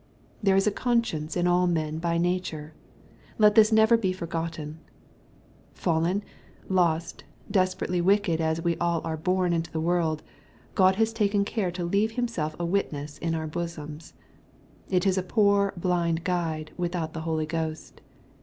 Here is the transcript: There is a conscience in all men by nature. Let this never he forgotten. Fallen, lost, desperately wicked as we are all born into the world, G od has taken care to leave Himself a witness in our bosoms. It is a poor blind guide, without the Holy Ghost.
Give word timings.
There 0.41 0.55
is 0.55 0.65
a 0.65 0.71
conscience 0.71 1.37
in 1.37 1.45
all 1.45 1.67
men 1.67 1.99
by 1.99 2.17
nature. 2.17 2.73
Let 3.37 3.53
this 3.53 3.71
never 3.71 3.97
he 3.97 4.11
forgotten. 4.11 4.79
Fallen, 5.75 6.23
lost, 6.67 7.23
desperately 7.51 8.01
wicked 8.01 8.41
as 8.41 8.63
we 8.63 8.73
are 8.81 8.99
all 9.05 9.17
born 9.17 9.53
into 9.53 9.69
the 9.71 9.79
world, 9.79 10.23
G 10.75 10.81
od 10.81 10.95
has 10.95 11.13
taken 11.13 11.45
care 11.45 11.69
to 11.69 11.83
leave 11.85 12.13
Himself 12.13 12.55
a 12.59 12.65
witness 12.65 13.19
in 13.19 13.35
our 13.35 13.45
bosoms. 13.45 14.15
It 14.89 15.05
is 15.05 15.19
a 15.19 15.21
poor 15.21 15.71
blind 15.77 16.23
guide, 16.23 16.71
without 16.77 17.13
the 17.13 17.21
Holy 17.21 17.45
Ghost. 17.45 18.01